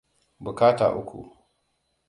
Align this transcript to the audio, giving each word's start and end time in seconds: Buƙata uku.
Buƙata 0.43 0.85
uku. 0.99 1.19